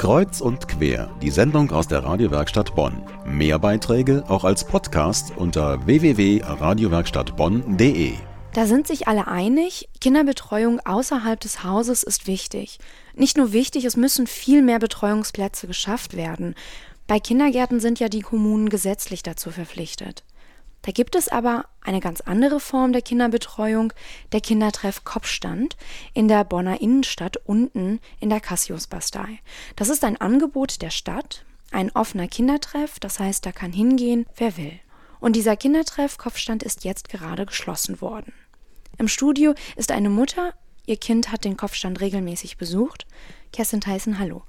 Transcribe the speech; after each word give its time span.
Kreuz 0.00 0.40
und 0.40 0.66
quer, 0.66 1.14
die 1.20 1.28
Sendung 1.28 1.70
aus 1.72 1.86
der 1.86 2.02
Radiowerkstatt 2.02 2.74
Bonn. 2.74 3.02
Mehr 3.26 3.58
Beiträge 3.58 4.24
auch 4.28 4.44
als 4.44 4.64
Podcast 4.64 5.34
unter 5.36 5.84
www.radiowerkstattbonn.de. 5.84 8.14
Da 8.54 8.64
sind 8.64 8.86
sich 8.86 9.08
alle 9.08 9.26
einig, 9.26 9.90
Kinderbetreuung 10.00 10.80
außerhalb 10.80 11.38
des 11.38 11.64
Hauses 11.64 12.02
ist 12.02 12.26
wichtig. 12.26 12.78
Nicht 13.14 13.36
nur 13.36 13.52
wichtig, 13.52 13.84
es 13.84 13.98
müssen 13.98 14.26
viel 14.26 14.62
mehr 14.62 14.78
Betreuungsplätze 14.78 15.66
geschafft 15.66 16.16
werden. 16.16 16.54
Bei 17.06 17.20
Kindergärten 17.20 17.78
sind 17.78 18.00
ja 18.00 18.08
die 18.08 18.22
Kommunen 18.22 18.70
gesetzlich 18.70 19.22
dazu 19.22 19.50
verpflichtet. 19.50 20.24
Da 20.82 20.92
gibt 20.92 21.14
es 21.14 21.28
aber 21.28 21.66
eine 21.82 22.00
ganz 22.00 22.20
andere 22.22 22.60
Form 22.60 22.92
der 22.92 23.02
Kinderbetreuung, 23.02 23.92
der 24.32 24.40
Kindertreff 24.40 25.04
Kopfstand 25.04 25.76
in 26.14 26.28
der 26.28 26.44
Bonner 26.44 26.80
Innenstadt 26.80 27.36
unten 27.44 28.00
in 28.18 28.30
der 28.30 28.40
Cassius-Bastei. 28.40 29.40
Das 29.76 29.88
ist 29.88 30.04
ein 30.04 30.20
Angebot 30.20 30.80
der 30.80 30.90
Stadt, 30.90 31.44
ein 31.70 31.90
offener 31.94 32.28
Kindertreff, 32.28 32.98
das 32.98 33.20
heißt, 33.20 33.44
da 33.44 33.52
kann 33.52 33.72
hingehen, 33.72 34.26
wer 34.36 34.56
will. 34.56 34.80
Und 35.20 35.36
dieser 35.36 35.56
Kindertreff 35.56 36.16
Kopfstand 36.16 36.62
ist 36.62 36.84
jetzt 36.84 37.10
gerade 37.10 37.44
geschlossen 37.44 38.00
worden. 38.00 38.32
Im 38.98 39.08
Studio 39.08 39.54
ist 39.76 39.92
eine 39.92 40.10
Mutter, 40.10 40.54
ihr 40.86 40.96
Kind 40.96 41.30
hat 41.30 41.44
den 41.44 41.56
Kopfstand 41.56 42.00
regelmäßig 42.00 42.56
besucht. 42.56 43.06
Kerstin 43.52 43.80
Tyson, 43.80 44.18
hallo. 44.18 44.42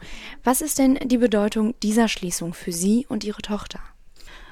Was 0.43 0.61
ist 0.61 0.79
denn 0.79 0.95
die 1.03 1.17
Bedeutung 1.17 1.75
dieser 1.81 2.07
Schließung 2.07 2.53
für 2.53 2.71
Sie 2.71 3.05
und 3.09 3.23
Ihre 3.23 3.41
Tochter? 3.41 3.79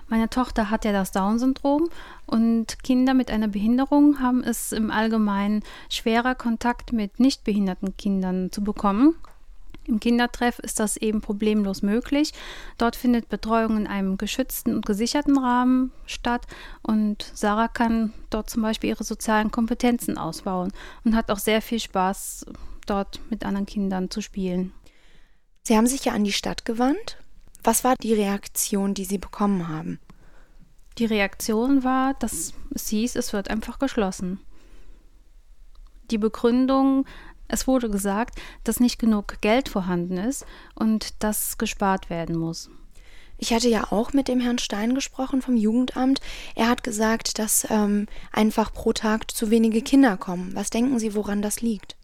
Meine 0.09 0.27
Tochter 0.27 0.71
hat 0.71 0.85
ja 0.85 0.91
das 0.91 1.11
Down-Syndrom 1.11 1.87
und 2.25 2.83
Kinder 2.83 3.13
mit 3.13 3.29
einer 3.29 3.47
Behinderung 3.47 4.19
haben 4.19 4.43
es 4.43 4.71
im 4.71 4.89
Allgemeinen 4.89 5.63
schwerer, 5.87 6.33
Kontakt 6.33 6.93
mit 6.93 7.19
nicht 7.19 7.43
behinderten 7.43 7.95
Kindern 7.95 8.51
zu 8.51 8.63
bekommen. 8.63 9.15
Im 9.85 9.99
Kindertreff 9.99 10.57
ist 10.59 10.79
das 10.79 10.97
eben 10.97 11.21
problemlos 11.21 11.83
möglich. 11.83 12.33
Dort 12.79 12.95
findet 12.95 13.29
Betreuung 13.29 13.77
in 13.77 13.87
einem 13.87 14.17
geschützten 14.17 14.73
und 14.73 14.85
gesicherten 14.85 15.37
Rahmen 15.37 15.91
statt 16.07 16.47
und 16.81 17.31
Sarah 17.35 17.67
kann 17.67 18.11
dort 18.31 18.49
zum 18.49 18.63
Beispiel 18.63 18.89
ihre 18.89 19.03
sozialen 19.03 19.51
Kompetenzen 19.51 20.17
ausbauen 20.17 20.71
und 21.03 21.15
hat 21.15 21.29
auch 21.29 21.39
sehr 21.39 21.61
viel 21.61 21.79
Spaß, 21.79 22.47
dort 22.87 23.19
mit 23.29 23.45
anderen 23.45 23.67
Kindern 23.67 24.09
zu 24.09 24.21
spielen. 24.21 24.73
Sie 25.63 25.77
haben 25.77 25.87
sich 25.87 26.05
ja 26.05 26.13
an 26.13 26.23
die 26.23 26.31
Stadt 26.31 26.65
gewandt 26.65 27.17
was 27.63 27.83
war 27.83 27.95
die 28.01 28.13
Reaktion, 28.13 28.93
die 28.93 29.05
Sie 29.05 29.17
bekommen 29.17 29.67
haben? 29.67 29.99
Die 30.97 31.05
Reaktion 31.05 31.83
war, 31.83 32.13
dass 32.15 32.53
es 32.71 32.89
hieß, 32.89 33.15
es 33.15 33.33
wird 33.33 33.49
einfach 33.49 33.79
geschlossen. 33.79 34.39
Die 36.11 36.17
Begründung, 36.17 37.05
es 37.47 37.67
wurde 37.67 37.89
gesagt, 37.89 38.39
dass 38.63 38.79
nicht 38.79 38.99
genug 38.99 39.41
Geld 39.41 39.69
vorhanden 39.69 40.17
ist 40.17 40.45
und 40.75 41.23
dass 41.23 41.57
gespart 41.57 42.09
werden 42.09 42.37
muss. 42.37 42.69
Ich 43.37 43.53
hatte 43.53 43.69
ja 43.69 43.91
auch 43.91 44.11
mit 44.11 44.27
dem 44.27 44.41
Herrn 44.41 44.57
Stein 44.57 44.93
gesprochen 44.93 45.41
vom 45.41 45.55
Jugendamt. 45.55 46.19
Er 46.55 46.67
hat 46.67 46.83
gesagt, 46.83 47.39
dass 47.39 47.65
ähm, 47.69 48.07
einfach 48.33 48.73
pro 48.73 48.91
Tag 48.91 49.31
zu 49.31 49.49
wenige 49.49 49.81
Kinder 49.81 50.17
kommen. 50.17 50.53
Was 50.55 50.69
denken 50.69 50.99
Sie, 50.99 51.15
woran 51.15 51.41
das 51.41 51.61
liegt? 51.61 51.95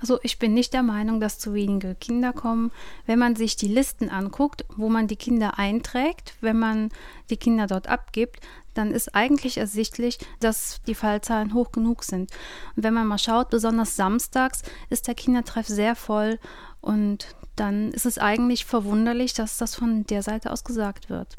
Also 0.00 0.18
ich 0.22 0.38
bin 0.38 0.54
nicht 0.54 0.72
der 0.72 0.82
Meinung, 0.82 1.20
dass 1.20 1.38
zu 1.38 1.54
wenige 1.54 1.94
Kinder 1.94 2.32
kommen. 2.32 2.70
Wenn 3.06 3.18
man 3.18 3.36
sich 3.36 3.56
die 3.56 3.68
Listen 3.68 4.10
anguckt, 4.10 4.64
wo 4.76 4.88
man 4.88 5.08
die 5.08 5.16
Kinder 5.16 5.58
einträgt, 5.58 6.34
wenn 6.40 6.58
man 6.58 6.90
die 7.30 7.36
Kinder 7.36 7.66
dort 7.66 7.88
abgibt, 7.88 8.40
dann 8.74 8.90
ist 8.90 9.14
eigentlich 9.14 9.56
ersichtlich, 9.56 10.18
dass 10.40 10.82
die 10.86 10.94
Fallzahlen 10.94 11.54
hoch 11.54 11.72
genug 11.72 12.04
sind. 12.04 12.30
Und 12.76 12.82
wenn 12.82 12.94
man 12.94 13.06
mal 13.06 13.18
schaut, 13.18 13.50
besonders 13.50 13.96
samstags 13.96 14.62
ist 14.90 15.06
der 15.06 15.14
Kindertreff 15.14 15.66
sehr 15.66 15.96
voll 15.96 16.38
und 16.80 17.34
dann 17.56 17.90
ist 17.92 18.04
es 18.04 18.18
eigentlich 18.18 18.66
verwunderlich, 18.66 19.32
dass 19.32 19.56
das 19.56 19.74
von 19.74 20.04
der 20.04 20.22
Seite 20.22 20.52
aus 20.52 20.62
gesagt 20.62 21.08
wird. 21.08 21.36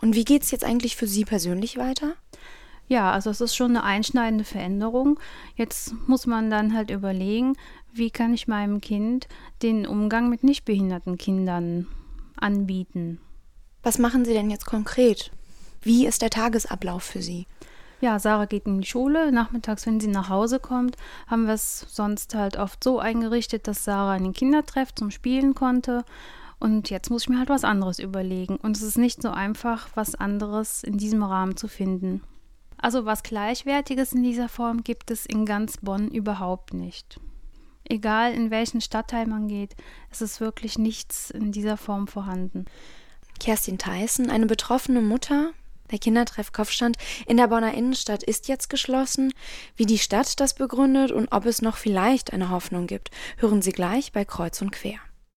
Und 0.00 0.14
wie 0.14 0.24
geht 0.24 0.42
es 0.42 0.52
jetzt 0.52 0.64
eigentlich 0.64 0.94
für 0.94 1.08
Sie 1.08 1.24
persönlich 1.24 1.76
weiter? 1.76 2.14
Ja, 2.86 3.12
also 3.12 3.30
es 3.30 3.40
ist 3.40 3.56
schon 3.56 3.70
eine 3.70 3.82
einschneidende 3.82 4.44
Veränderung. 4.44 5.18
Jetzt 5.56 5.94
muss 6.06 6.26
man 6.26 6.50
dann 6.50 6.74
halt 6.74 6.90
überlegen, 6.90 7.56
wie 7.92 8.10
kann 8.10 8.34
ich 8.34 8.48
meinem 8.48 8.80
Kind 8.80 9.28
den 9.62 9.86
Umgang 9.86 10.28
mit 10.28 10.44
nicht 10.44 10.64
behinderten 10.64 11.16
Kindern 11.16 11.86
anbieten. 12.36 13.20
Was 13.82 13.98
machen 13.98 14.24
Sie 14.24 14.32
denn 14.32 14.50
jetzt 14.50 14.66
konkret? 14.66 15.30
Wie 15.82 16.06
ist 16.06 16.22
der 16.22 16.30
Tagesablauf 16.30 17.02
für 17.02 17.22
Sie? 17.22 17.46
Ja, 18.00 18.18
Sarah 18.18 18.44
geht 18.44 18.66
in 18.66 18.80
die 18.80 18.86
Schule. 18.86 19.32
Nachmittags, 19.32 19.86
wenn 19.86 19.98
sie 19.98 20.08
nach 20.08 20.28
Hause 20.28 20.58
kommt, 20.58 20.96
haben 21.26 21.46
wir 21.46 21.54
es 21.54 21.86
sonst 21.88 22.34
halt 22.34 22.58
oft 22.58 22.84
so 22.84 22.98
eingerichtet, 22.98 23.66
dass 23.66 23.84
Sarah 23.84 24.12
einen 24.12 24.34
Kindertreff 24.34 24.94
zum 24.94 25.10
Spielen 25.10 25.54
konnte. 25.54 26.04
Und 26.58 26.90
jetzt 26.90 27.10
muss 27.10 27.22
ich 27.22 27.28
mir 27.30 27.38
halt 27.38 27.48
was 27.48 27.64
anderes 27.64 27.98
überlegen. 27.98 28.56
Und 28.56 28.76
es 28.76 28.82
ist 28.82 28.98
nicht 28.98 29.22
so 29.22 29.30
einfach, 29.30 29.88
was 29.94 30.14
anderes 30.14 30.82
in 30.82 30.98
diesem 30.98 31.22
Rahmen 31.22 31.56
zu 31.56 31.68
finden. 31.68 32.20
Also 32.84 33.06
was 33.06 33.22
Gleichwertiges 33.22 34.12
in 34.12 34.22
dieser 34.22 34.50
Form 34.50 34.84
gibt 34.84 35.10
es 35.10 35.24
in 35.24 35.46
ganz 35.46 35.78
Bonn 35.78 36.08
überhaupt 36.08 36.74
nicht. 36.74 37.18
Egal 37.88 38.34
in 38.34 38.50
welchen 38.50 38.82
Stadtteil 38.82 39.26
man 39.26 39.48
geht, 39.48 39.74
es 40.10 40.20
ist 40.20 40.38
wirklich 40.38 40.76
nichts 40.76 41.30
in 41.30 41.50
dieser 41.50 41.78
Form 41.78 42.08
vorhanden. 42.08 42.66
Kerstin 43.40 43.78
Theissen, 43.78 44.28
eine 44.28 44.44
betroffene 44.44 45.00
Mutter, 45.00 45.52
der 45.90 45.98
Kindertreff 45.98 46.52
Kopfstand 46.52 46.98
in 47.26 47.38
der 47.38 47.48
Bonner 47.48 47.72
Innenstadt 47.72 48.22
ist 48.22 48.48
jetzt 48.48 48.68
geschlossen. 48.68 49.32
Wie 49.76 49.86
die 49.86 49.96
Stadt 49.96 50.38
das 50.38 50.52
begründet 50.52 51.10
und 51.10 51.32
ob 51.32 51.46
es 51.46 51.62
noch 51.62 51.78
vielleicht 51.78 52.34
eine 52.34 52.50
Hoffnung 52.50 52.86
gibt, 52.86 53.10
hören 53.38 53.62
Sie 53.62 53.72
gleich 53.72 54.12
bei 54.12 54.26
Kreuz 54.26 54.60
und 54.60 54.72
Quer. 54.72 54.98